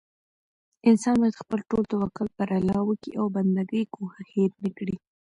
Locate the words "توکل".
1.91-2.27